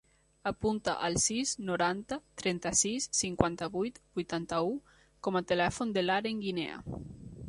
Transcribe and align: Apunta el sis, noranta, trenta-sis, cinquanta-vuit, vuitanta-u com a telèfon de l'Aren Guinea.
Apunta 0.51 0.93
el 1.07 1.17
sis, 1.23 1.51
noranta, 1.67 2.17
trenta-sis, 2.43 3.05
cinquanta-vuit, 3.19 4.01
vuitanta-u 4.21 4.73
com 5.29 5.37
a 5.37 5.43
telèfon 5.53 5.93
de 5.99 6.05
l'Aren 6.07 6.41
Guinea. 6.47 6.81